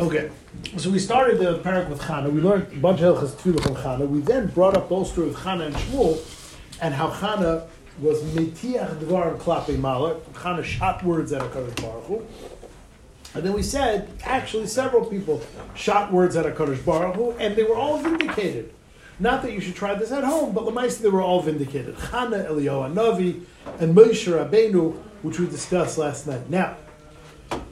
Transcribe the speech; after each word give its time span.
Okay, 0.00 0.30
so 0.78 0.88
we 0.88 0.98
started 0.98 1.38
the 1.38 1.58
perek 1.58 1.90
with 1.90 2.00
Chana. 2.00 2.32
We 2.32 2.40
learned 2.40 2.72
a 2.72 2.76
bunch 2.76 3.02
of 3.02 3.18
Hilchas 3.18 3.32
Tefillah 3.32 3.62
from 3.62 3.74
Chana. 3.74 4.08
We 4.08 4.20
then 4.20 4.46
brought 4.46 4.74
up 4.74 4.88
the 4.88 4.94
whole 4.94 5.04
story 5.04 5.28
of 5.28 5.36
Chana 5.36 5.66
and 5.66 5.76
Shmuel 5.76 6.18
and 6.80 6.94
how 6.94 7.10
Chana 7.10 7.66
was 8.00 8.22
metiach 8.22 8.98
dvar 9.00 9.36
klape 9.36 9.78
maler. 9.78 10.14
Chana 10.32 10.64
shot 10.64 11.04
words 11.04 11.34
at 11.34 11.42
a 11.42 11.44
Kadosh 11.44 11.82
Baruch 11.82 12.04
Hu. 12.04 12.26
And 13.34 13.44
then 13.44 13.52
we 13.52 13.62
said, 13.62 14.08
actually, 14.24 14.68
several 14.68 15.04
people 15.04 15.42
shot 15.74 16.10
words 16.10 16.34
at 16.34 16.46
a 16.46 16.50
Kadosh 16.50 16.82
Baruch 16.82 17.16
Hu, 17.16 17.32
and 17.32 17.54
they 17.54 17.64
were 17.64 17.76
all 17.76 17.98
vindicated. 17.98 18.72
Not 19.18 19.42
that 19.42 19.52
you 19.52 19.60
should 19.60 19.76
try 19.76 19.94
this 19.96 20.10
at 20.12 20.24
home, 20.24 20.54
but 20.54 20.64
Lamaisa, 20.64 21.00
they 21.00 21.10
were 21.10 21.20
all 21.20 21.42
vindicated. 21.42 21.94
Chana, 21.96 22.48
Eliyahu 22.48 22.94
Navi, 22.94 23.44
and 23.78 23.94
Moshe 23.94 24.32
Rabbeinu, 24.32 24.96
which 25.20 25.38
we 25.38 25.46
discussed 25.46 25.98
last 25.98 26.26
night. 26.26 26.48
Now, 26.48 26.78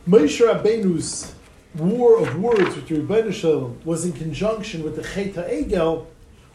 Moshe 0.07 0.47
Rabbeinu's 0.47 1.35
war 1.75 2.21
of 2.21 2.39
words 2.39 2.77
with 2.77 2.89
the 2.89 2.97
Ribbono 2.97 3.33
Shel 3.33 3.53
Olam 3.53 3.85
was 3.85 4.05
in 4.05 4.13
conjunction 4.13 4.83
with 4.83 4.97
the 4.97 5.03
Cheta 5.03 5.43
Egel, 5.43 6.07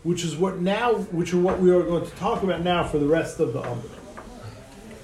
which 0.03 0.23
is 0.23 0.35
what 0.35 0.59
now, 0.59 0.93
which 0.93 1.33
are 1.33 1.39
what 1.39 1.59
we 1.59 1.71
are 1.71 1.83
going 1.83 2.05
to 2.05 2.11
talk 2.17 2.43
about 2.43 2.61
now 2.61 2.83
for 2.83 2.97
the 2.97 3.07
rest 3.07 3.39
of 3.39 3.53
the 3.53 3.61
Amr. 3.61 3.83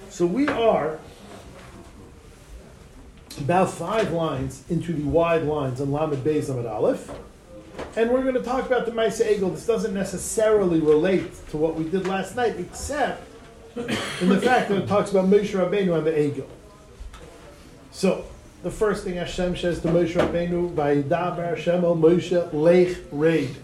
So 0.10 0.26
we 0.26 0.48
are 0.48 1.00
about 3.40 3.70
five 3.70 4.12
lines 4.12 4.64
into 4.70 4.92
the 4.92 5.04
wide 5.04 5.44
lines 5.44 5.80
on 5.80 5.92
Lamed 5.92 6.18
Beis 6.26 6.46
Amud 6.46 6.70
Aleph, 6.70 7.10
and 7.96 8.10
we're 8.10 8.24
going 8.24 8.34
to 8.34 8.44
talk 8.44 8.66
about 8.66 8.86
the 8.86 8.92
Maisa 8.92 9.26
Egel. 9.26 9.54
This 9.54 9.66
doesn't 9.66 9.94
necessarily 9.94 10.80
relate 10.82 11.32
to 11.50 11.58
what 11.58 11.76
we 11.76 11.86
did 11.86 12.08
last 12.08 12.36
night, 12.36 12.56
except 12.60 13.24
in 13.78 14.30
the 14.30 14.42
fact 14.42 14.70
that 14.70 14.84
it 14.84 14.88
talks 14.88 15.12
about 15.12 15.26
Moshe 15.26 15.52
Rabbeinu 15.52 15.98
and 15.98 16.06
the 16.06 16.12
Egel. 16.12 16.48
So, 17.92 18.26
the 18.62 18.72
first 18.72 19.04
thing 19.04 19.16
Hashem 19.16 19.56
says 19.56 19.82
to 19.82 19.88
Moshe 19.88 20.14
Rabbeinu, 20.14 20.74
Vayidaber 20.74 21.56
Hashem 21.56 21.84
el 21.84 21.96
Moshe 21.96 22.52
lech 22.54 22.98
raid. 23.12 23.56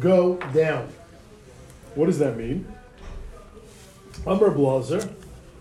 Go 0.00 0.36
down. 0.54 0.88
What 1.94 2.06
does 2.06 2.18
that 2.18 2.36
mean? 2.36 2.66
Amr 4.26 4.50
Blazer, 4.50 5.08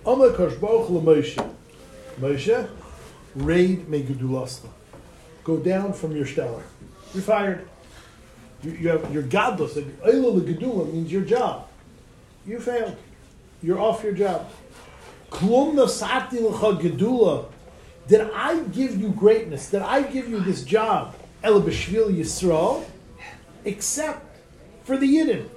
Amr 0.06 0.31
Kosh 0.31 0.56
Baruch 0.56 0.88
Moshe. 0.89 1.53
Moshe, 2.20 2.70
raid 3.36 3.88
megudulasta. 3.88 4.70
Go 5.44 5.58
down 5.58 5.94
from 5.94 6.16
your 6.16 6.26
stellar. 6.26 6.64
You're 7.14 7.23
fired. 7.23 7.67
You, 8.64 8.72
you 8.72 8.89
have 8.89 9.14
your 9.14 9.23
godless. 9.23 9.76
Eilu 9.76 10.42
legedula 10.42 10.92
means 10.92 11.11
your 11.11 11.22
job. 11.22 11.67
You 12.48 12.59
failed. 12.59 12.98
You're 13.61 13.80
off 13.80 14.03
your 14.03 14.14
job. 14.14 14.50
Klum 15.30 15.76
nasati 15.76 16.39
gedula. 16.39 17.50
Did 18.08 18.30
I 18.34 18.59
give 18.66 19.00
you 19.00 19.09
greatness? 19.09 19.72
Did 19.72 19.81
I 19.81 20.03
give 20.03 20.30
you 20.30 20.39
this 20.39 20.64
job? 20.64 21.16
El 21.44 21.61
b'shvil 21.61 22.16
Yisrael, 22.16 22.86
except 23.64 24.38
for 24.84 24.98
the 24.98 25.08
Yidden, 25.08 25.48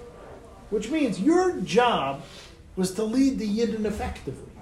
which 0.70 0.91
means 0.91 1.20
your 1.20 1.60
job 1.60 2.22
was 2.76 2.94
to 2.94 3.04
lead 3.04 3.38
the 3.38 3.48
Yidden 3.48 3.84
effectively. 3.84 4.52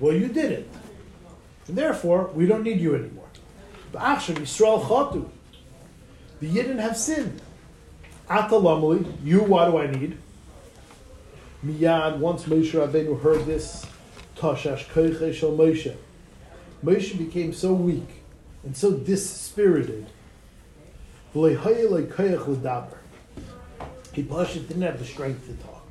Well, 0.00 0.14
you 0.14 0.28
did 0.28 0.52
it. 0.52 0.70
And 1.66 1.76
therefore, 1.76 2.30
we 2.34 2.46
don't 2.46 2.62
need 2.62 2.80
you 2.80 2.94
anymore. 2.94 3.28
Yisrael 3.92 4.82
chatu. 4.82 5.28
The 6.40 6.48
Yidden 6.48 6.78
have 6.78 6.96
sinned. 6.96 7.42
Atalamali, 8.28 9.16
you, 9.24 9.40
why 9.40 9.70
do 9.70 9.78
I 9.78 9.86
need? 9.90 10.18
Miyad, 11.64 12.18
once 12.18 12.44
Moshe 12.44 12.72
Rabbeinu 12.72 13.20
heard 13.20 13.44
this, 13.46 13.84
Tashash 14.36 14.84
Koiche 14.86 15.34
Shel 15.34 15.52
Moshe. 15.52 15.96
Moshe 16.84 17.16
became 17.18 17.52
so 17.52 17.72
weak 17.72 18.22
and 18.64 18.76
so 18.76 18.92
dispirited. 18.92 20.06
He 21.32 21.42
didn't 24.22 24.82
have 24.82 24.98
the 24.98 25.04
strength 25.04 25.46
to 25.46 25.54
talk. 25.64 25.86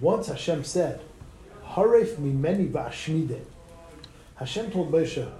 Once 0.00 0.26
Hashem 0.28 0.64
said. 0.64 1.00
Hashem 4.36 4.70
told 4.70 4.92
Moshe, 4.92 5.30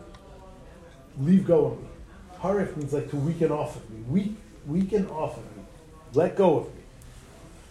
leave 1.21 1.47
go 1.47 1.67
of 1.67 1.81
me. 1.81 1.89
Haref 2.41 2.77
means 2.77 2.93
like 2.93 3.11
to 3.11 3.17
weaken 3.17 3.51
off 3.51 3.77
of 3.77 3.91
me. 3.91 4.01
Weak, 4.09 4.37
weaken 4.67 5.09
off 5.09 5.37
of 5.37 5.45
me. 5.57 5.63
Let 6.15 6.37
go 6.37 6.59
of 6.59 6.67
me. 6.67 6.83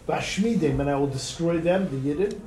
Va'ashmidim, 0.06 0.80
and 0.80 0.90
I 0.90 0.96
will 0.96 1.06
destroy 1.06 1.58
them, 1.58 1.88
the 1.90 1.96
Yidden. 2.14 2.40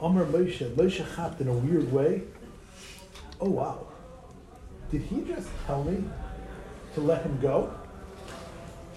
Amar 0.00 0.26
Moshe, 0.26 0.74
Moshe 0.74 1.04
Chat 1.16 1.40
in 1.40 1.48
a 1.48 1.52
weird 1.52 1.92
way. 1.92 2.22
Oh 3.40 3.50
wow. 3.50 3.86
Did 4.90 5.02
he 5.02 5.22
just 5.22 5.48
tell 5.66 5.84
me 5.84 6.04
to 6.94 7.00
let 7.00 7.22
him 7.22 7.38
go? 7.40 7.72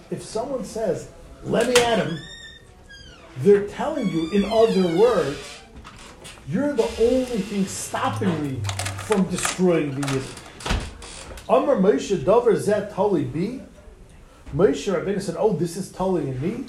If 0.09 0.21
someone 0.23 0.63
says, 0.63 1.09
let 1.43 1.67
me 1.67 1.75
at 1.81 2.05
him, 2.05 2.17
they're 3.39 3.67
telling 3.67 4.09
you, 4.09 4.29
in 4.31 4.45
other 4.45 4.97
words, 4.97 5.61
you're 6.47 6.73
the 6.73 6.89
only 6.99 7.25
thing 7.25 7.65
stopping 7.65 8.43
me 8.43 8.61
from 9.05 9.23
destroying 9.29 9.91
the 9.99 10.01
Yidden. 10.07 10.37
Amar 11.49 11.77
Moshe 11.77 12.23
Dover 12.23 12.53
Zet 12.53 12.93
Tali 12.93 13.23
B. 13.23 13.61
Moshe 14.55 14.93
Rabbeinu 14.93 15.21
said, 15.21 15.35
oh, 15.37 15.53
this 15.53 15.77
is 15.77 15.91
Tali 15.91 16.27
in 16.27 16.41
me. 16.41 16.65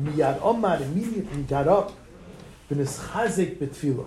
Miyad 0.00 0.40
Omar 0.42 0.82
immediately 0.82 1.42
got 1.42 1.68
up 1.68 1.92
B'nischazik 2.70 3.56
b'tfila. 3.56 4.06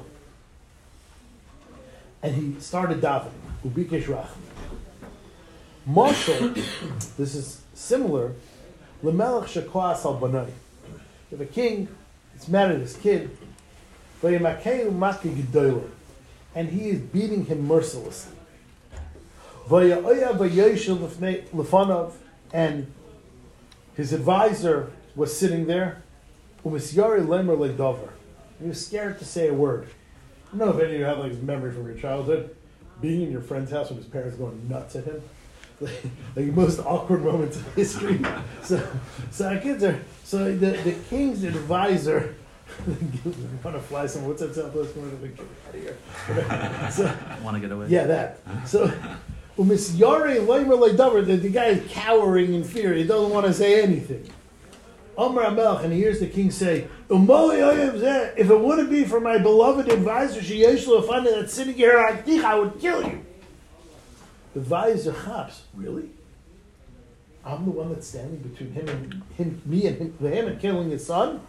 And 2.21 2.35
he 2.35 2.59
started 2.61 3.01
davening. 3.01 3.31
Ubikesh 3.65 4.05
rachmi. 4.05 4.53
Mashal, 5.87 6.53
this 7.17 7.35
is 7.35 7.61
similar. 7.73 8.33
Lemelech 9.03 9.45
shekwas 9.45 10.05
al 10.05 10.19
banai. 10.19 10.49
If 11.29 11.41
a 11.41 11.45
king 11.45 11.89
is 12.37 12.47
mad 12.47 12.71
at 12.71 12.79
his 12.79 12.95
kid, 12.95 13.37
and 14.23 14.47
he 16.69 16.89
is 16.89 16.99
beating 16.99 17.45
him 17.45 17.67
mercilessly. 17.67 18.37
And 22.53 22.87
his 23.95 24.13
advisor 24.13 24.91
was 25.15 25.37
sitting 25.37 25.67
there. 25.67 26.01
He 28.63 28.69
was 28.69 28.85
scared 28.85 29.19
to 29.19 29.25
say 29.25 29.49
a 29.49 29.53
word. 29.53 29.89
I 30.53 30.57
don't 30.57 30.69
know 30.69 30.77
if 30.77 30.81
any 30.81 30.93
of 30.93 30.99
you 30.99 31.05
have 31.05 31.19
like 31.19 31.33
memory 31.41 31.73
from 31.73 31.85
your 31.85 31.97
childhood, 31.97 32.55
being 33.01 33.23
in 33.23 33.31
your 33.31 33.41
friend's 33.41 33.69
house 33.71 33.89
with 33.89 33.97
his 33.97 34.07
parents 34.07 34.37
going 34.37 34.67
nuts 34.69 34.95
at 34.95 35.03
him. 35.03 35.21
Like, 35.81 35.91
like 36.37 36.45
the 36.45 36.51
most 36.51 36.79
awkward 36.79 37.25
moments 37.25 37.57
in 37.57 37.63
history. 37.75 38.21
So, 38.63 38.87
so 39.31 39.49
our 39.49 39.57
kids 39.57 39.83
are 39.83 39.99
so 40.23 40.55
the, 40.55 40.67
the 40.77 40.93
king's 41.09 41.43
advisor. 41.43 42.35
I 42.87 42.91
want 43.63 43.75
to 43.75 43.79
fly 43.81 44.05
somewhere? 44.05 44.29
What's 44.29 44.41
that 44.43 44.55
Southwest 44.55 44.95
going 44.95 45.11
to 45.19 45.27
get 45.27 45.45
out 45.67 45.75
of 45.75 45.81
here? 45.81 46.89
So, 46.91 47.17
Want 47.43 47.55
to 47.55 47.59
get 47.59 47.71
away? 47.71 47.87
yeah, 47.89 48.05
that. 48.05 48.39
So, 48.65 48.87
Umis 49.57 49.97
Yare 49.97 50.39
Leimer 50.41 50.77
Leidavar, 50.77 51.25
the, 51.25 51.35
the 51.35 51.49
guy 51.49 51.65
is 51.65 51.91
cowering 51.91 52.53
in 52.53 52.63
fear. 52.63 52.93
He 52.93 53.03
doesn't 53.03 53.31
want 53.31 53.45
to 53.47 53.53
say 53.53 53.81
anything. 53.83 54.29
Amr 55.17 55.43
Amelch, 55.43 55.83
and 55.83 55.93
he 55.93 55.99
hears 55.99 56.19
the 56.19 56.27
king 56.27 56.49
say, 56.51 56.87
If 57.09 58.49
it 58.49 58.59
wouldn't 58.59 58.89
be 58.89 59.03
for 59.03 59.19
my 59.19 59.37
beloved 59.37 59.91
advisor, 59.91 60.41
Sheyesh 60.41 60.85
Lefana, 60.85 61.35
that's 61.35 61.53
sitting 61.53 61.75
here, 61.75 61.99
I 61.99 62.55
would 62.55 62.79
kill 62.79 63.03
you. 63.03 63.23
The 64.53 64.59
advisor 64.59 65.13
chaps, 65.13 65.63
really? 65.73 66.09
I'm 67.45 67.65
the 67.65 67.71
one 67.71 67.89
that's 67.89 68.07
standing 68.07 68.37
between 68.37 68.71
him 68.71 68.87
and 68.87 69.21
him, 69.35 69.61
me 69.65 69.87
and 69.87 69.97
him, 69.97 70.17
him 70.19 70.47
and 70.47 70.59
killing 70.59 70.89
his 70.91 71.05
son? 71.05 71.41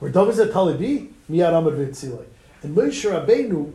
Where 0.00 0.10
David 0.10 0.34
said 0.34 0.50
Talibi, 0.50 1.12
Miyad 1.30 1.52
Amad 1.52 1.76
Vitzilai. 1.76 2.24
And 2.62 2.76
Moshe 2.76 3.08
Rabbeinu 3.08 3.72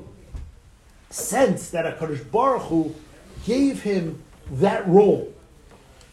sensed 1.10 1.72
that 1.72 1.98
HaKadosh 1.98 2.30
Baruch 2.30 2.64
Hu 2.64 2.96
gave 3.46 3.84
him 3.84 4.22
that 4.52 4.88
role. 4.88 5.34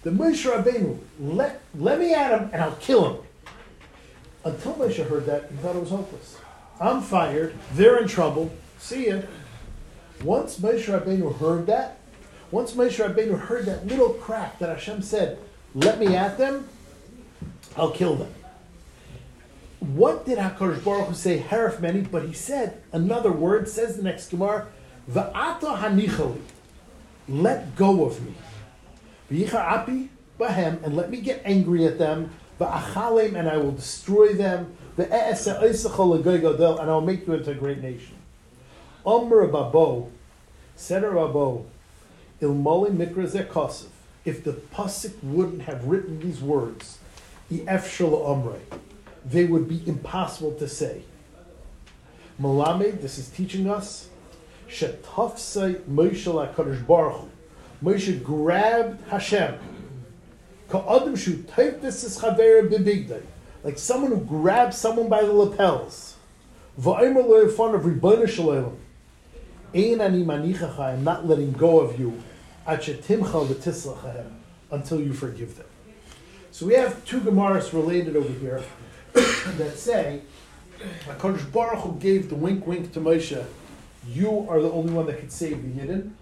The 0.03 0.11
Moshe 0.11 0.51
Rabbeinu, 0.51 0.99
let, 1.21 1.61
let 1.77 2.01
me 2.01 2.13
at 2.13 2.33
him 2.33 2.51
and 2.53 2.63
I'll 2.63 2.77
kill 2.77 3.15
him. 3.15 3.23
Until 4.45 4.75
Moshe 4.75 5.07
heard 5.07 5.27
that, 5.27 5.51
he 5.51 5.57
thought 5.59 5.77
it 5.77 5.81
was 5.81 5.91
hopeless. 5.91 6.39
I'm 6.81 7.01
fired, 7.01 7.55
they're 7.75 7.99
in 8.03 8.09
trouble, 8.09 8.53
see 8.79 9.09
ya. 9.09 9.21
Once 10.25 10.59
Moshe 10.59 10.87
Rabbeinu 10.87 11.39
heard 11.39 11.67
that, 11.67 11.99
once 12.51 12.73
Moshe 12.73 12.99
Rabbeinu 12.99 13.39
heard 13.39 13.67
that 13.67 13.87
little 13.87 14.11
crack 14.15 14.59
that 14.59 14.69
Hashem 14.69 15.03
said, 15.03 15.39
let 15.75 16.01
me 16.01 16.17
at 16.17 16.37
them, 16.37 16.69
I'll 17.77 17.93
kill 17.93 18.17
them. 18.17 18.33
What 19.79 20.27
did 20.27 20.39
HaKadosh 20.39 20.85
Baruch 20.85 21.09
Hu 21.09 21.15
say, 21.15 21.41
Harif 21.41 21.81
many? 21.81 22.03
But 22.03 22.25
he 22.25 22.33
said 22.33 22.83
another 22.93 23.33
word, 23.33 23.69
says 23.69 23.97
the 23.97 24.03
next 24.03 24.31
Gemara, 24.31 24.69
Va'ata 25.11 25.79
hanichali, 25.79 26.41
let 27.29 27.75
go 27.75 28.05
of 28.05 28.25
me. 28.25 28.35
Bahem, 29.33 30.83
and 30.83 30.97
let 30.97 31.11
me 31.11 31.21
get 31.21 31.43
angry 31.45 31.87
at 31.87 31.99
them. 31.99 32.31
And 32.61 33.49
I 33.49 33.57
will 33.57 33.73
destroy 33.73 34.35
them. 34.35 34.77
And 34.97 35.13
I 35.13 35.33
will 36.87 37.01
make 37.01 37.27
you 37.27 37.33
into 37.35 37.51
a 37.51 37.55
great 37.55 37.83
nation. 37.83 38.17
Omer 39.05 39.49
babo, 39.49 40.13
Said 40.77 41.03
Rabbo, 41.03 41.65
Ilmoli 42.41 42.91
Mikra 42.91 43.27
Zekosov, 43.29 43.89
if 44.25 44.45
the 44.45 44.53
Pasuk 44.53 45.15
wouldn't 45.23 45.63
have 45.63 45.85
written 45.87 46.21
these 46.21 46.41
words, 46.41 46.99
Ef 47.51 47.99
Omre, 47.99 48.61
they 49.25 49.45
would 49.45 49.69
be 49.69 49.83
impossible 49.87 50.53
to 50.55 50.69
say. 50.69 51.03
Malamed, 52.41 53.01
this 53.03 53.19
is 53.19 53.29
teaching 53.29 53.69
us, 53.69 54.09
Shetafsai 54.69 55.83
Moshe 55.83 56.87
Baruch. 56.87 57.29
Moshe 57.83 58.23
grabbed 58.23 59.03
Hashem. 59.09 59.59
Like 63.65 63.79
someone 63.79 64.11
who 64.11 64.21
grabs 64.25 64.79
someone 64.79 65.09
by 65.09 65.23
the 65.23 65.33
lapels. 65.33 66.17
I'm 66.85 67.15
not 71.05 71.27
letting 71.27 71.53
go 71.53 71.81
of 71.81 71.99
you. 71.99 72.23
Until 74.71 75.01
you 75.01 75.13
forgive 75.13 75.57
them. 75.57 75.67
So 76.53 76.67
we 76.67 76.75
have 76.75 77.05
two 77.05 77.21
Gemaras 77.21 77.73
related 77.73 78.15
over 78.15 78.33
here 78.33 78.63
that 79.13 79.77
say, 79.77 80.21
HaKadosh 81.07 81.51
Baruch 81.53 81.81
Hu 81.81 81.99
gave 81.99 82.29
the 82.29 82.35
wink 82.35 82.67
wink 82.67 82.93
to 82.93 83.01
Moshe, 83.01 83.45
you 84.07 84.47
are 84.49 84.61
the 84.61 84.71
only 84.71 84.93
one 84.93 85.07
that 85.07 85.19
could 85.19 85.33
save 85.33 85.63
the 85.63 85.81
Yidden. 85.81 86.13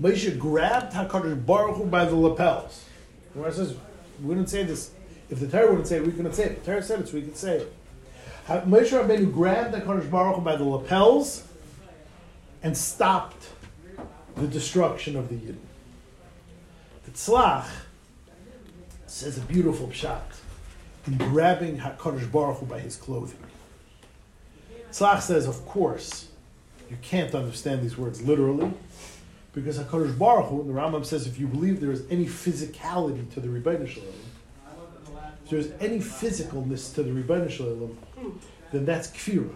Moshe 0.00 0.38
grabbed 0.38 0.94
HaKadosh 0.94 1.44
Baruch 1.44 1.76
Hu 1.76 1.84
by 1.86 2.04
the 2.06 2.16
lapels. 2.16 2.84
Gemara 3.34 3.52
says, 3.52 3.76
we 4.20 4.28
wouldn't 4.28 4.48
say 4.48 4.64
this. 4.64 4.92
If 5.28 5.40
the 5.40 5.46
Torah 5.46 5.68
wouldn't 5.68 5.86
say 5.86 5.96
it, 5.96 6.06
we 6.06 6.12
couldn't 6.12 6.32
say 6.32 6.44
it. 6.44 6.64
The 6.64 6.72
Torah 6.72 6.82
said 6.82 7.00
it, 7.00 7.08
so 7.08 7.14
we 7.14 7.22
could 7.22 7.36
say 7.36 7.58
it. 7.58 7.72
Moshe 8.48 8.90
Rabbeinu 8.90 9.32
grabbed 9.32 9.74
HaKadosh 9.74 10.10
Baruch 10.10 10.36
Hu 10.36 10.42
by 10.42 10.56
the 10.56 10.64
lapels 10.64 11.46
and 12.62 12.76
stopped 12.76 13.50
the 14.36 14.46
destruction 14.46 15.16
of 15.16 15.28
the 15.28 15.34
Yidden. 15.34 15.58
The 17.04 17.10
Tzlach 17.12 17.68
says 19.06 19.38
a 19.38 19.42
beautiful 19.42 19.88
pshat 19.88 20.20
in 21.06 21.16
grabbing 21.18 21.78
HaKadosh 21.78 22.30
Baruch 22.32 22.58
Hu 22.58 22.66
by 22.66 22.80
his 22.80 22.96
clothing. 22.96 23.38
Tzlach 24.90 25.20
says, 25.20 25.46
of 25.46 25.64
course, 25.66 26.28
you 26.88 26.96
can't 27.02 27.34
understand 27.34 27.82
these 27.82 27.96
words 27.96 28.22
literally, 28.22 28.72
because 29.52 29.78
HaKadosh 29.78 30.18
Baruch 30.18 30.46
Hu, 30.46 30.64
the 30.64 30.72
Rambam 30.72 31.04
says, 31.04 31.26
if 31.26 31.38
you 31.38 31.46
believe 31.46 31.80
there 31.80 31.90
is 31.90 32.04
any 32.10 32.26
physicality 32.26 33.30
to 33.32 33.40
the 33.40 33.48
Ribbono 33.48 33.88
Shel 33.88 34.04
Olam, 34.04 35.32
if 35.44 35.50
there's 35.50 35.70
any 35.80 35.98
physicalness 35.98 36.94
to 36.94 37.02
the 37.02 37.10
Ribbono 37.10 37.50
Shel 37.50 37.66
Olam, 37.66 37.96
then 38.72 38.84
that's 38.84 39.08
kfira. 39.08 39.50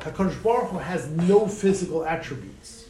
HaKadosh 0.00 0.42
Baruch 0.42 0.70
Hu 0.70 0.78
has 0.78 1.08
no 1.08 1.46
physical 1.46 2.04
attributes. 2.04 2.86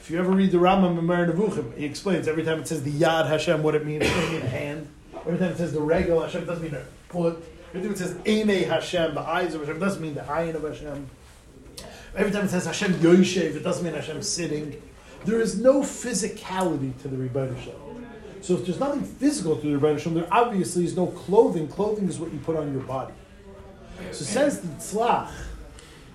If 0.00 0.10
you 0.12 0.20
ever 0.20 0.30
read 0.30 0.52
the 0.52 0.58
Rambam 0.58 1.02
Moreh 1.02 1.26
Nevuchim, 1.26 1.76
he 1.76 1.84
explains 1.84 2.28
every 2.28 2.44
time 2.44 2.60
it 2.60 2.68
says 2.68 2.84
the 2.84 2.92
Yad 2.92 3.26
Hashem, 3.26 3.64
what 3.64 3.74
it 3.74 3.84
means. 3.84 4.04
It 4.04 4.08
doesn't 4.08 4.32
mean 4.32 4.40
hand. 4.42 4.88
Every 5.16 5.38
time 5.38 5.50
it 5.50 5.56
says 5.56 5.72
the 5.72 5.80
Regel 5.80 6.22
Hashem, 6.22 6.42
it 6.42 6.46
doesn't 6.46 6.62
mean 6.62 6.74
a 6.74 6.84
foot. 7.08 7.42
Every 7.70 7.82
time 7.82 7.92
it 7.92 7.98
says 7.98 8.16
Eine 8.24 8.68
Hashem, 8.68 9.14
the 9.14 9.20
eyes 9.20 9.54
of 9.54 9.62
Hashem, 9.62 9.76
it 9.76 9.80
doesn't 9.80 10.00
mean 10.00 10.14
the 10.14 10.24
eye 10.30 10.42
of 10.42 10.62
Hashem. 10.62 11.10
Every 12.14 12.30
time 12.30 12.44
it 12.44 12.50
says 12.50 12.66
Hashem 12.66 12.94
Yoshev, 12.94 13.56
it 13.56 13.64
doesn't 13.64 13.84
mean 13.84 13.94
Hashem 13.94 14.22
sitting. 14.22 14.80
There 15.24 15.40
is 15.40 15.60
no 15.60 15.80
physicality 15.82 16.96
to 17.02 17.08
the 17.08 17.16
Ribbono 17.16 17.60
Shel 17.62 17.74
Olam. 17.74 18.04
So 18.42 18.54
if 18.54 18.64
there's 18.64 18.78
nothing 18.78 19.02
physical 19.02 19.56
to 19.56 19.62
the 19.62 19.78
Ribbono 19.78 19.98
Shel 19.98 20.12
Olam, 20.12 20.14
there 20.16 20.28
obviously 20.30 20.84
is 20.84 20.96
no 20.96 21.08
clothing. 21.08 21.68
Clothing 21.68 22.08
is 22.08 22.18
what 22.18 22.32
you 22.32 22.38
put 22.38 22.56
on 22.56 22.72
your 22.72 22.82
body. 22.82 23.14
So 24.12 24.24
says 24.24 24.60
the 24.60 24.68
Tzlach, 24.68 25.30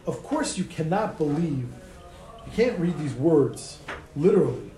of 0.05 0.23
course 0.23 0.57
you 0.57 0.63
cannot 0.63 1.17
believe, 1.17 1.67
you 2.45 2.51
can't 2.53 2.79
read 2.79 2.97
these 2.99 3.13
words 3.13 3.79
literally, 4.15 4.71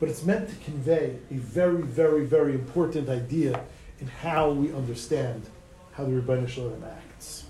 but 0.00 0.08
it's 0.08 0.24
meant 0.24 0.48
to 0.48 0.56
convey 0.64 1.18
a 1.30 1.34
very, 1.34 1.82
very, 1.82 2.24
very 2.24 2.54
important 2.54 3.08
idea 3.08 3.64
in 4.00 4.08
how 4.08 4.50
we 4.50 4.72
understand 4.72 5.48
how 5.92 6.04
the 6.04 6.10
Ribbono 6.10 6.48
Shel 6.48 6.64
Olam 6.64 6.84
acts. 6.84 7.44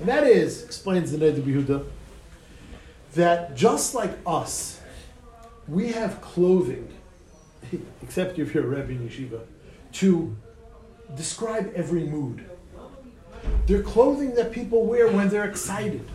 And 0.00 0.08
that 0.08 0.24
is, 0.24 0.64
explains 0.64 1.12
the 1.12 1.18
Noda 1.18 1.42
B'Yehuda, 1.42 1.84
that 3.14 3.56
just 3.56 3.94
like 3.94 4.12
us, 4.26 4.79
we 5.70 5.92
have 5.92 6.20
clothing, 6.20 6.88
except 8.02 8.38
if 8.38 8.52
you're 8.52 8.64
a 8.64 8.66
Rebbe 8.66 8.90
in 8.90 9.08
Yeshiva, 9.08 9.40
to 9.92 10.36
describe 11.16 11.72
every 11.74 12.04
mood. 12.04 12.44
They're 13.66 13.82
clothing 13.82 14.34
that 14.34 14.52
people 14.52 14.84
wear 14.84 15.08
when 15.08 15.28
they're 15.28 15.48
excited. 15.48 16.06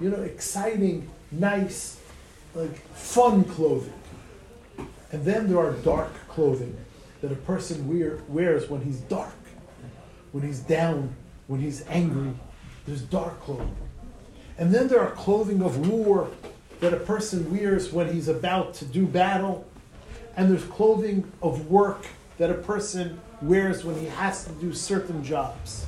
You 0.00 0.10
know, 0.10 0.22
exciting, 0.22 1.08
nice, 1.32 2.00
like 2.54 2.76
fun 2.94 3.44
clothing. 3.44 3.92
And 5.10 5.24
then 5.24 5.48
there 5.48 5.58
are 5.58 5.72
dark 5.72 6.12
clothing 6.28 6.76
that 7.20 7.32
a 7.32 7.36
person 7.36 7.88
wear, 7.88 8.18
wears 8.28 8.70
when 8.70 8.80
he's 8.82 9.00
dark, 9.00 9.34
when 10.32 10.44
he's 10.44 10.60
down, 10.60 11.14
when 11.48 11.60
he's 11.60 11.84
angry. 11.88 12.32
There's 12.86 13.02
dark 13.02 13.40
clothing. 13.40 13.76
And 14.56 14.72
then 14.72 14.88
there 14.88 15.00
are 15.00 15.10
clothing 15.10 15.62
of 15.62 15.88
war 15.88 16.30
that 16.80 16.94
a 16.94 16.98
person 16.98 17.50
wears 17.50 17.92
when 17.92 18.12
he's 18.12 18.28
about 18.28 18.74
to 18.74 18.84
do 18.84 19.06
battle, 19.06 19.66
and 20.36 20.50
there's 20.50 20.64
clothing 20.64 21.30
of 21.42 21.70
work 21.70 22.06
that 22.38 22.50
a 22.50 22.54
person 22.54 23.20
wears 23.42 23.84
when 23.84 23.98
he 23.98 24.06
has 24.06 24.44
to 24.44 24.52
do 24.52 24.72
certain 24.72 25.24
jobs. 25.24 25.86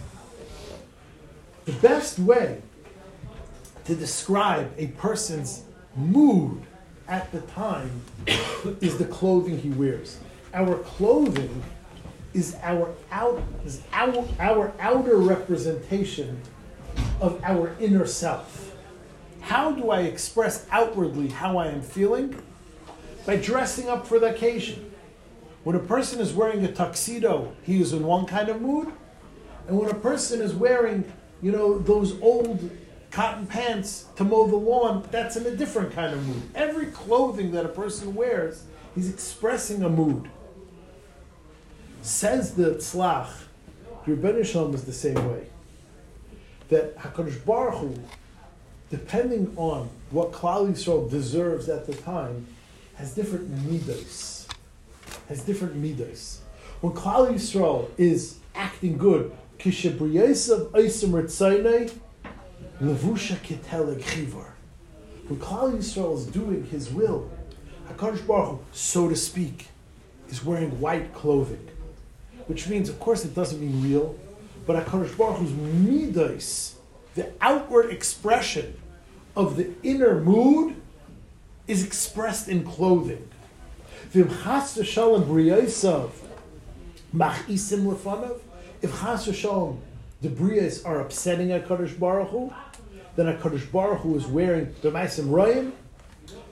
The 1.65 1.73
best 1.73 2.19
way 2.19 2.63
to 3.85 3.95
describe 3.95 4.73
a 4.77 4.89
person's 4.89 5.63
mood 5.97 6.63
at 7.09 7.31
the 7.33 7.41
time 7.43 7.91
is 8.81 8.99
the 8.99 9.05
clothing 9.05 9.59
he 9.59 9.71
wears. 9.71 10.19
Our 10.55 10.79
clothing 10.79 11.63
is 12.33 12.57
our 12.63 12.95
out 13.11 13.43
is 13.65 13.83
our, 13.93 14.27
our 14.39 14.73
outer 14.79 15.17
representation 15.17 16.41
of 17.21 17.41
our 17.45 17.77
inner 17.81 18.07
self. 18.07 18.70
How 19.41 19.73
do 19.73 19.91
I 19.91 20.03
express 20.03 20.67
outwardly 20.71 21.29
how 21.29 21.59
I 21.59 21.69
am 21.69 21.83
feeling? 21.83 22.41
By 23.27 23.37
dressing 23.37 23.89
up 23.89 24.07
for 24.07 24.19
the 24.19 24.35
occasion. 24.35 24.93
When 25.65 25.77
a 25.77 25.81
person 25.81 26.21
is 26.21 26.33
wearing 26.33 26.65
a 26.65 26.73
tuxedo, 26.73 27.53
he 27.63 27.81
is 27.81 27.93
in 27.93 28.05
one 28.05 28.27
kind 28.27 28.49
of 28.49 28.63
mood. 28.63 28.93
And 29.69 29.79
when 29.79 29.91
a 29.91 29.95
person 29.95 30.41
is 30.41 30.55
wearing, 30.55 31.11
you 31.43 31.53
know, 31.53 31.79
those 31.79 32.21
old 32.21 32.71
cotton 33.11 33.47
pants 33.47 34.07
to 34.17 34.25
mow 34.25 34.47
the 34.47 34.57
lawn, 34.57 35.07
that's 35.11 35.37
in 35.37 35.45
a 35.47 35.55
different 35.55 35.93
kind 35.93 36.15
of 36.15 36.27
mood. 36.27 36.43
Every 36.55 36.87
clothing 36.87 37.53
that 37.53 37.65
a 37.65 37.69
person 37.69 38.15
wears, 38.15 38.65
he's 38.95 39.11
expressing 39.11 39.83
a 39.83 39.89
mood. 39.89 40.31
Says 42.03 42.55
the 42.55 42.77
Tzlach, 42.77 43.29
Ribbono 44.07 44.45
Shel 44.45 44.69
Olam 44.69 44.75
is 44.75 44.85
the 44.85 44.93
same 44.93 45.15
way. 45.31 45.47
That 46.69 46.97
HaKadosh 46.97 47.45
Baruch 47.45 47.75
Hu 47.75 47.95
depending 48.91 49.53
on 49.57 49.89
what 50.11 50.33
Klal 50.33 50.69
Yisrael 50.69 51.09
deserves 51.09 51.69
at 51.69 51.87
the 51.87 51.95
time, 51.95 52.47
has 52.97 53.15
different 53.15 53.49
midas. 53.65 54.49
Has 55.29 55.43
different 55.43 55.77
midas. 55.77 56.41
When 56.81 56.93
Klal 56.93 57.33
Yisrael 57.33 57.89
is 57.97 58.39
acting 58.55 58.99
good. 58.99 59.33
When 59.63 59.73
Klal 65.39 65.77
Yisrael 65.77 66.17
is 66.17 66.27
doing 66.27 66.65
His 66.67 66.91
will, 66.91 67.31
Hakadosh 67.89 68.27
Baruch 68.27 68.49
Hu, 68.49 68.59
so 68.73 69.09
to 69.09 69.15
speak, 69.17 69.69
is 70.29 70.45
wearing 70.45 70.81
white 70.81 71.15
clothing, 71.15 71.69
which 72.47 72.69
means, 72.69 72.89
of 72.89 72.99
course, 72.99 73.25
it 73.25 73.35
doesn't 73.35 73.61
mean 73.61 73.83
real, 73.83 74.17
but 74.67 74.85
Hakadosh 74.85 75.17
Baruch 75.17 75.39
Hu's 75.39 75.53
midas 75.53 76.80
the 77.15 77.33
outward 77.41 77.91
expression 77.91 78.77
of 79.37 79.57
the 79.57 79.71
inner 79.83 80.21
mood 80.21 80.77
is 81.67 81.85
expressed 81.85 82.49
in 82.49 82.65
clothing. 82.65 83.29
If 84.13 84.43
chas 84.43 84.77
v'shalom 84.77 85.25
the 90.23 90.29
briyas 90.29 90.87
are 90.87 91.01
upsetting 91.01 91.49
HaKadosh 91.49 91.99
Baruch 91.99 92.29
Hu, 92.29 92.53
then 93.17 93.27
HaKadosh 93.27 93.73
Baruch 93.73 94.01
Hu 94.01 94.17
is 94.17 94.27
wearing 94.27 94.75
the 94.83 94.91
b'maisim 94.91 95.27
royim, 95.27 95.73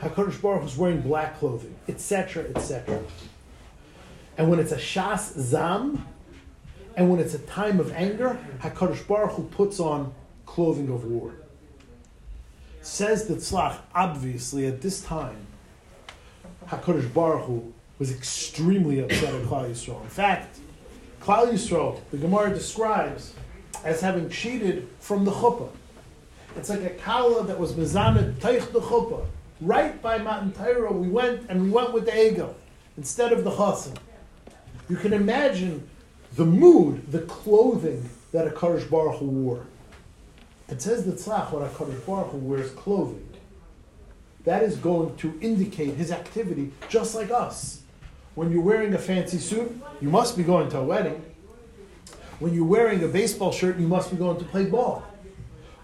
HaKadosh 0.00 0.40
Baruch 0.40 0.62
Hu 0.62 0.66
is 0.66 0.76
wearing 0.76 1.00
black 1.00 1.38
clothing, 1.38 1.74
etc., 1.88 2.44
etc. 2.54 3.02
And 4.36 4.48
when 4.48 4.58
it's 4.58 4.72
a 4.72 4.76
shas 4.76 5.38
zam, 5.38 6.06
and 6.96 7.10
when 7.10 7.20
it's 7.20 7.34
a 7.34 7.38
time 7.40 7.80
of 7.80 7.92
anger, 7.92 8.38
HaKadosh 8.60 9.06
Baruch 9.06 9.32
Hu 9.32 9.44
puts 9.44 9.80
on 9.80 10.14
clothing 10.48 10.88
of 10.88 11.04
war. 11.04 11.32
Says 12.80 13.28
the 13.28 13.34
Tzlach, 13.34 13.78
obviously 13.94 14.66
at 14.66 14.80
this 14.80 15.02
time, 15.02 15.46
HaKadosh 16.66 17.12
Baruch 17.12 17.44
Hu 17.44 17.72
was 17.98 18.10
extremely 18.10 19.00
upset 19.00 19.34
at 19.34 19.42
Klal 19.42 19.70
Yisrael. 19.70 20.02
In 20.02 20.08
fact, 20.08 20.58
Klal 21.20 21.52
Yisrael, 21.52 22.00
the 22.10 22.16
Gemara 22.16 22.50
describes 22.50 23.34
as 23.84 24.00
having 24.00 24.30
cheated 24.30 24.88
from 25.00 25.24
the 25.24 25.30
chuppah. 25.30 25.70
It's 26.56 26.70
like 26.70 26.82
a 26.82 26.90
kala 26.90 27.44
that 27.44 27.58
was 27.58 27.74
mezanet 27.74 28.34
teich 28.36 28.72
the 28.72 28.80
chuppah. 28.80 29.26
Right 29.60 30.00
by 30.00 30.18
Matan 30.18 30.52
Torah, 30.52 30.92
we 30.92 31.08
went 31.08 31.48
and 31.50 31.64
we 31.64 31.70
went 31.70 31.92
with 31.92 32.06
the 32.06 32.12
Egel 32.12 32.54
instead 32.96 33.32
of 33.32 33.44
the 33.44 33.50
chassan. 33.50 33.96
You 34.88 34.96
can 34.96 35.12
imagine 35.12 35.88
the 36.34 36.46
mood, 36.46 37.12
the 37.12 37.20
clothing 37.22 38.08
that 38.32 38.46
a 38.46 38.50
Kadosh 38.50 38.88
Baruch 38.88 39.16
Hu 39.16 39.26
wore. 39.26 39.66
It 40.68 40.82
says 40.82 41.04
the 41.04 41.12
tzlach 41.12 41.50
when 41.50 41.62
a 41.62 41.68
Kadosh 41.68 42.04
Baruch 42.04 42.30
Hu 42.30 42.38
wears 42.38 42.70
clothing. 42.72 43.26
That 44.44 44.62
is 44.62 44.76
going 44.76 45.16
to 45.16 45.38
indicate 45.40 45.94
his 45.94 46.12
activity 46.12 46.72
just 46.88 47.14
like 47.14 47.30
us. 47.30 47.82
When 48.34 48.52
you're 48.52 48.62
wearing 48.62 48.94
a 48.94 48.98
fancy 48.98 49.38
suit, 49.38 49.80
you 50.00 50.10
must 50.10 50.36
be 50.36 50.42
going 50.42 50.68
to 50.70 50.78
a 50.78 50.84
wedding. 50.84 51.24
When 52.38 52.54
you're 52.54 52.64
wearing 52.64 53.02
a 53.02 53.08
baseball 53.08 53.50
shirt, 53.50 53.78
you 53.78 53.88
must 53.88 54.10
be 54.10 54.16
going 54.16 54.38
to 54.38 54.44
play 54.44 54.66
ball. 54.66 55.04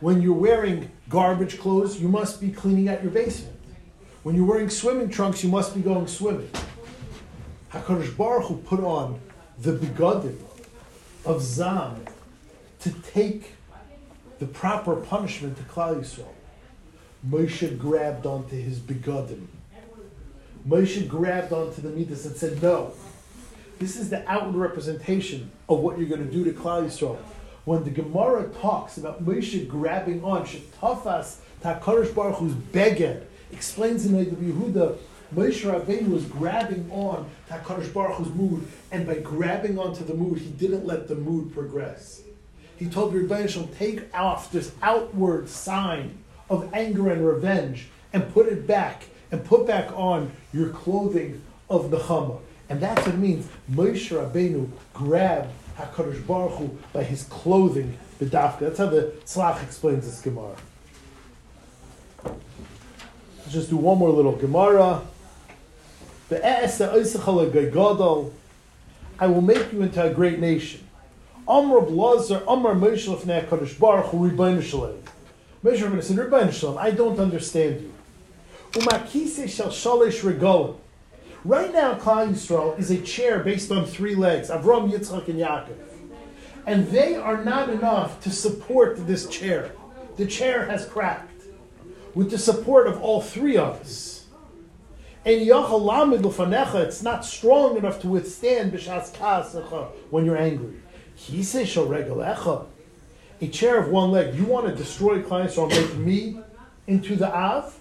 When 0.00 0.22
you're 0.22 0.34
wearing 0.34 0.90
garbage 1.08 1.58
clothes, 1.58 2.00
you 2.00 2.08
must 2.08 2.40
be 2.40 2.50
cleaning 2.50 2.88
out 2.88 3.02
your 3.02 3.10
basement. 3.10 3.58
When 4.22 4.36
you're 4.36 4.46
wearing 4.46 4.70
swimming 4.70 5.08
trunks, 5.08 5.42
you 5.42 5.50
must 5.50 5.74
be 5.74 5.80
going 5.80 6.06
swimming. 6.06 6.50
HaKadosh 7.72 8.16
Baruch 8.16 8.44
Hu 8.44 8.56
put 8.58 8.80
on 8.80 9.20
the 9.58 9.72
begodim 9.72 10.38
of 11.24 11.42
Zam 11.42 12.04
to 12.80 12.90
take 13.12 13.52
the 14.38 14.46
proper 14.46 14.96
punishment 14.96 15.56
to 15.56 15.62
Klal 15.64 16.00
Yisrael. 16.00 16.28
Moshe 17.28 17.78
grabbed 17.78 18.26
onto 18.26 18.56
his 18.56 18.78
begodim. 18.78 19.46
Moshe 20.68 21.06
grabbed 21.08 21.52
onto 21.52 21.80
the 21.82 21.90
midas 21.90 22.26
and 22.26 22.36
said, 22.36 22.62
no, 22.62 22.92
this 23.78 23.96
is 23.96 24.10
the 24.10 24.28
outward 24.30 24.56
representation 24.56 25.50
of 25.68 25.78
what 25.80 25.98
you're 25.98 26.08
going 26.08 26.24
to 26.24 26.32
do 26.32 26.44
to 26.44 26.52
Klal 26.52 26.84
Yisrael. 26.84 27.18
When 27.64 27.84
the 27.84 27.90
Gemara 27.90 28.48
talks 28.60 28.98
about 28.98 29.24
Moshe 29.24 29.66
grabbing 29.68 30.22
on, 30.22 30.44
Shetafas 30.44 31.36
HaKadosh 31.62 32.14
Baruch 32.14 32.36
Hu's 32.36 32.52
beged, 32.52 33.22
explains 33.52 34.04
in 34.04 34.16
the 34.16 34.24
Yehuda, 34.26 34.98
Moshe 35.34 35.62
Rabbeinu 35.64 36.10
was 36.10 36.24
grabbing 36.26 36.90
on 36.90 37.28
HaKadosh 37.50 37.92
Baruch 37.92 38.16
Hu's 38.16 38.34
mood, 38.34 38.66
and 38.92 39.06
by 39.06 39.14
grabbing 39.14 39.78
onto 39.78 40.04
the 40.04 40.14
mood, 40.14 40.38
he 40.38 40.50
didn't 40.50 40.84
let 40.84 41.08
the 41.08 41.14
mood 41.14 41.54
progress. 41.54 42.22
He 42.84 42.90
told 42.90 43.14
Ribbono 43.14 43.48
Shel 43.48 43.62
Olam, 43.62 43.78
take 43.78 44.14
off 44.14 44.52
this 44.52 44.72
outward 44.82 45.48
sign 45.48 46.18
of 46.50 46.68
anger 46.74 47.08
and 47.08 47.26
revenge 47.26 47.88
and 48.12 48.30
put 48.34 48.46
it 48.46 48.66
back 48.66 49.04
and 49.32 49.42
put 49.42 49.66
back 49.66 49.90
on 49.96 50.30
your 50.52 50.68
clothing 50.68 51.40
of 51.70 51.90
the 51.90 51.96
Nechama. 51.96 52.40
And 52.68 52.82
that's 52.82 53.06
what 53.06 53.14
it 53.14 53.18
means. 53.18 53.48
Moshe 53.72 54.10
Rabbeinu 54.10 54.68
grabbed 54.92 55.50
HaKadosh 55.78 56.26
Baruch 56.26 56.58
Hu 56.58 56.78
by 56.92 57.04
his 57.04 57.22
clothing, 57.24 57.96
the 58.18 58.26
dafka. 58.26 58.58
That's 58.58 58.76
how 58.76 58.90
the 58.90 59.14
Tzlach 59.24 59.62
explains 59.62 60.04
this 60.04 60.20
Gemara. 60.20 60.54
Let's 62.22 63.50
just 63.50 63.70
do 63.70 63.78
one 63.78 63.96
more 63.96 64.10
little 64.10 64.36
Gemara. 64.36 65.00
The 66.28 66.46
I 69.18 69.26
will 69.26 69.40
make 69.40 69.72
you 69.72 69.80
into 69.80 70.02
a 70.02 70.12
great 70.12 70.38
nation. 70.38 70.83
Amr 71.46 71.82
Blazer, 71.82 72.42
Amr 72.48 72.74
Moshe 72.74 73.06
Lefnei 73.06 73.46
HaKadosh 73.46 73.78
Baruch 73.78 74.06
Hu 74.06 74.30
Ribbono 74.30 74.62
Shel 74.62 74.80
Olam. 74.80 75.02
Moshe 75.62 75.78
Rabbeinu 75.78 76.02
said, 76.02 76.16
Ribbono 76.16 76.52
Shel 76.52 76.74
Olam, 76.74 76.78
I 76.78 76.90
don't 76.90 77.18
understand 77.18 77.82
you. 77.82 77.92
Umakise 78.72 79.48
shel 79.48 79.68
shalish 79.68 80.22
regalim. 80.22 80.76
Right 81.44 81.72
now, 81.72 81.94
Klal 81.94 82.30
Yisrael 82.30 82.78
is 82.78 82.90
a 82.90 82.98
chair 83.02 83.40
based 83.40 83.70
on 83.70 83.84
three 83.84 84.14
legs, 84.14 84.48
Avram, 84.48 84.90
Yitzchak, 84.90 85.28
and 85.28 85.38
Yaakov. 85.38 85.76
And 86.66 86.86
they 86.88 87.14
are 87.14 87.44
not 87.44 87.68
enough 87.68 88.22
to 88.22 88.30
support 88.30 89.06
this 89.06 89.28
chair. 89.28 89.72
The 90.16 90.26
chair 90.26 90.64
has 90.64 90.86
cracked 90.86 91.42
with 92.14 92.30
the 92.30 92.38
support 92.38 92.86
of 92.86 93.02
all 93.02 93.20
three 93.20 93.58
of 93.58 93.80
us. 93.80 94.24
And 95.26 95.42
Yachalamid 95.42 96.22
Lufanecha, 96.22 96.76
it's 96.76 97.02
not 97.02 97.26
strong 97.26 97.76
enough 97.76 98.00
to 98.00 98.08
withstand 98.08 98.72
Bishas 98.72 99.12
Ka'asecha 99.14 99.88
when 100.08 100.24
you're 100.24 100.38
angry. 100.38 100.80
He 101.16 101.42
says, 101.42 101.76
a 101.76 103.48
chair 103.48 103.78
of 103.78 103.88
one 103.88 104.10
leg. 104.10 104.34
You 104.34 104.44
want 104.44 104.66
to 104.66 104.74
destroy 104.74 105.22
Klal 105.22 105.46
Yisrael, 105.46 105.68
make 105.68 105.96
me 105.96 106.40
into 106.86 107.16
the 107.16 107.32
Av? 107.34 107.78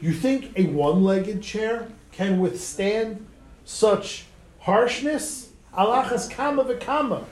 You 0.00 0.12
think 0.12 0.52
a 0.56 0.64
one-legged 0.64 1.42
chair 1.42 1.88
can 2.10 2.40
withstand 2.40 3.26
such 3.64 4.24
harshness? 4.60 5.50
Alachas 5.76 6.30
kama 6.30 6.64
v'kama. 6.64 7.24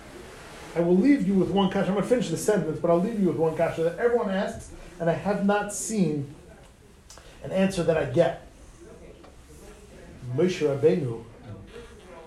I 0.77 0.81
will 0.81 0.97
leave 0.97 1.27
you 1.27 1.35
with 1.35 1.51
one 1.51 1.69
kasha. 1.71 1.89
I'm 1.89 1.95
going 1.95 2.03
to 2.03 2.09
finish 2.09 2.31
the 2.31 2.37
sentence, 2.37 2.79
but 2.81 2.91
I'll 2.91 3.01
leave 3.01 3.19
you 3.21 3.27
with 3.27 3.37
one 3.37 3.57
kasha 3.57 3.83
that 3.83 3.99
everyone 3.99 4.31
asks, 4.31 4.71
and 5.01 5.11
I 5.11 5.15
have 5.15 5.45
not 5.45 5.73
seen 5.75 6.33
an 7.43 7.51
answer 7.51 7.83
that 7.83 7.97
I 7.97 8.05
get. 8.05 8.47
Moshe 10.37 10.61
Rabbeinu 10.61 11.25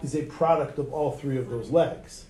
is 0.04 0.14
a 0.14 0.24
product 0.24 0.78
of 0.78 0.94
all 0.94 1.14
three 1.14 1.38
of 1.38 1.50
those 1.50 1.70
legs. 1.70 2.26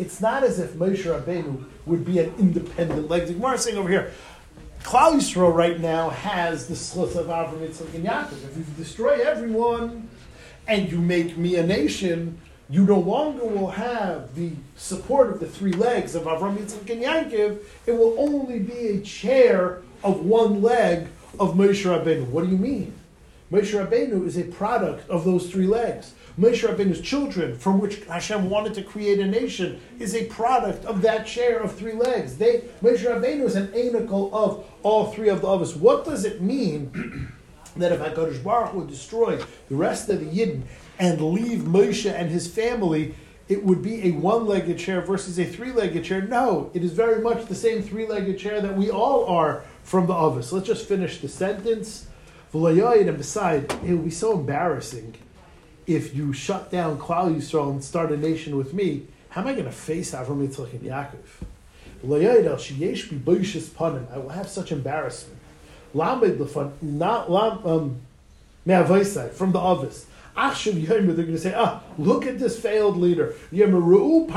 It's 0.00 0.18
not 0.18 0.44
as 0.44 0.58
if 0.58 0.70
Moshe 0.72 1.04
Rabbeinu 1.04 1.62
would 1.84 2.06
be 2.06 2.20
an 2.20 2.32
independent 2.38 3.10
leg. 3.10 3.26
The 3.26 3.34
Gemara 3.34 3.58
saying 3.58 3.76
over 3.76 3.88
here, 3.90 4.12
Klal 4.82 5.12
Yisrael 5.12 5.54
right 5.54 5.78
now 5.78 6.08
has 6.08 6.66
the 6.66 6.74
slits 6.74 7.16
of 7.16 7.26
Avram, 7.26 7.58
Yitzchak, 7.58 7.94
and 7.94 8.06
Yaakov. 8.06 8.44
If 8.44 8.56
you 8.56 8.64
destroy 8.78 9.20
everyone 9.20 10.08
and 10.66 10.90
you 10.90 10.98
make 10.98 11.36
me 11.36 11.56
a 11.56 11.66
nation, 11.66 12.40
you 12.70 12.84
no 12.84 12.98
longer 12.98 13.44
will 13.44 13.72
have 13.72 14.34
the 14.34 14.52
support 14.74 15.28
of 15.28 15.38
the 15.38 15.46
three 15.46 15.72
legs 15.72 16.14
of 16.14 16.22
Avram, 16.22 16.56
Yitzchak, 16.56 16.88
and 16.90 17.02
Yaakov. 17.02 17.58
It 17.84 17.92
will 17.92 18.18
only 18.18 18.58
be 18.58 18.88
a 18.88 19.00
chair 19.02 19.82
of 20.02 20.24
one 20.24 20.62
leg 20.62 21.08
of 21.38 21.56
Moshe 21.56 21.84
Rabbeinu. 21.84 22.26
What 22.28 22.44
do 22.44 22.50
you 22.50 22.56
mean? 22.56 22.94
Moshe 23.52 23.78
Rabbeinu 23.78 24.26
is 24.26 24.38
a 24.38 24.44
product 24.44 25.10
of 25.10 25.26
those 25.26 25.50
three 25.50 25.66
legs. 25.66 26.14
Moshe 26.40 26.66
Rabbeinu's 26.66 27.02
children, 27.02 27.54
from 27.54 27.78
which 27.78 28.02
Hashem 28.04 28.48
wanted 28.48 28.72
to 28.74 28.82
create 28.82 29.18
a 29.18 29.26
nation, 29.26 29.78
is 29.98 30.14
a 30.14 30.24
product 30.24 30.86
of 30.86 31.02
that 31.02 31.26
chair 31.26 31.58
of 31.58 31.74
three 31.74 31.92
legs. 31.92 32.38
They, 32.38 32.62
Moshe 32.82 33.04
Rabbeinu 33.04 33.44
is 33.44 33.56
an 33.56 33.66
anical 33.68 34.32
of 34.32 34.64
all 34.82 35.12
three 35.12 35.28
of 35.28 35.42
the 35.42 35.48
others. 35.48 35.76
What 35.76 36.06
does 36.06 36.24
it 36.24 36.40
mean 36.40 37.30
that 37.76 37.92
if 37.92 38.00
HaKadosh 38.00 38.42
Baruch 38.42 38.72
would 38.72 38.88
destroy 38.88 39.36
the 39.68 39.74
rest 39.74 40.08
of 40.08 40.20
the 40.20 40.24
Yidden 40.24 40.62
and 40.98 41.20
leave 41.20 41.60
Moshe 41.60 42.10
and 42.10 42.30
his 42.30 42.48
family, 42.48 43.14
it 43.50 43.62
would 43.62 43.82
be 43.82 44.08
a 44.08 44.12
one-legged 44.12 44.78
chair 44.78 45.02
versus 45.02 45.38
a 45.38 45.44
three-legged 45.44 46.06
chair? 46.06 46.22
No, 46.22 46.70
it 46.72 46.82
is 46.82 46.92
very 46.92 47.20
much 47.20 47.44
the 47.48 47.54
same 47.54 47.82
three-legged 47.82 48.38
chair 48.38 48.62
that 48.62 48.78
we 48.78 48.90
all 48.90 49.26
are 49.26 49.62
from 49.82 50.06
the 50.06 50.14
others. 50.14 50.54
Let's 50.54 50.66
just 50.66 50.88
finish 50.88 51.18
the 51.18 51.28
sentence. 51.28 52.06
And 52.54 53.18
beside, 53.18 53.70
it 53.84 53.92
would 53.92 54.04
be 54.04 54.10
so 54.10 54.38
embarrassing 54.38 55.16
if 55.94 56.14
you 56.14 56.32
shut 56.32 56.70
down 56.70 56.98
Klal 56.98 57.34
Yisrael 57.34 57.70
and 57.70 57.82
start 57.82 58.12
a 58.12 58.16
nation 58.16 58.56
with 58.56 58.72
me. 58.72 59.08
How 59.30 59.40
am 59.40 59.48
I 59.48 59.54
going 59.54 59.64
to 59.64 59.72
face 59.72 60.12
Avram 60.12 60.46
Yitzchak 60.46 60.72
and 60.72 60.82
Yaakov? 60.82 61.26
I 62.02 62.06
will 64.18 64.30
have 64.30 64.48
such 64.48 64.72
embarrassment. 64.72 65.38
Not 66.80 67.28
um, 67.66 68.00
from 68.64 69.52
the 69.52 69.58
Avos. 69.58 70.06
They're 70.34 70.54
going 70.62 71.26
to 71.26 71.38
say, 71.38 71.52
ah, 71.54 71.82
look 71.98 72.26
at 72.26 72.38
this 72.38 72.58
failed 72.58 72.96
leader. 72.96 73.34
Look 73.52 74.30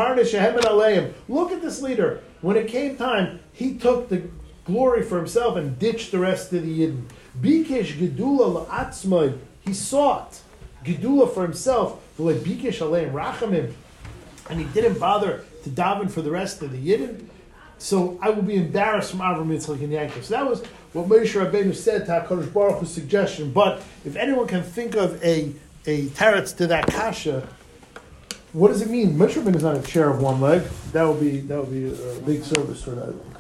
at 1.51 1.62
this 1.62 1.81
leader. 1.81 2.22
When 2.41 2.57
it 2.57 2.67
came 2.67 2.98
time, 2.98 3.39
he 3.53 3.77
took 3.77 4.10
the 4.10 4.24
glory 4.65 5.03
for 5.03 5.17
himself 5.17 5.55
and 5.55 5.77
ditched 5.77 6.12
the 6.12 6.19
rest 6.19 6.51
of 6.51 6.63
the 6.63 6.79
Yidden. 6.79 7.03
He 9.65 9.74
sought 9.74 10.41
gedula 10.84 11.34
for 11.34 11.44
himself. 11.44 12.00
And 14.50 14.60
he 14.60 14.66
didn't 14.74 15.00
bother 15.00 15.44
to 15.63 15.70
daven 15.70 16.12
for 16.12 16.22
the 16.22 16.32
rest 16.32 16.62
of 16.62 16.72
the 16.72 16.78
Yidden. 16.78 17.28
So 17.78 18.18
I 18.22 18.30
will 18.30 18.44
be 18.44 18.56
embarrassed 18.56 19.12
from 19.12 19.20
Avram 19.20 19.48
Yitzchak 19.48 19.82
and 19.84 19.92
Yaakov. 19.92 20.24
So 20.24 20.36
that 20.36 20.46
was 20.46 20.63
what 20.94 21.08
Moshe 21.08 21.34
Rabbeinu 21.34 21.75
said 21.75 22.06
to 22.06 22.12
HaKadosh 22.12 22.54
Baruch 22.54 22.80
Hu's 22.80 22.92
suggestion. 22.92 23.52
But 23.52 23.82
if 24.06 24.16
anyone 24.16 24.48
can 24.48 24.63
think 24.63 24.96
of 24.96 25.22
a, 25.24 25.54
a 25.86 26.08
teretz 26.08 26.56
to 26.58 26.68
that 26.68 26.88
kasha, 26.88 27.48
what 28.54 28.68
does 28.70 28.82
it 28.82 28.90
mean? 28.90 29.18
Moshe 29.18 29.34
Rabbeinu 29.34 29.56
is 29.56 29.63
not 29.63 29.78
a 29.78 29.82
chair 29.82 30.10
of 30.10 30.22
one 30.22 30.40
leg. 30.40 30.62
That 30.92 31.04
would 31.04 31.20
be 31.20 31.40
that 31.42 31.60
would 31.60 31.72
be 31.72 31.88
a 31.88 32.20
big 32.22 32.44
service 32.44 32.84
for 32.84 32.92
that. 32.92 33.33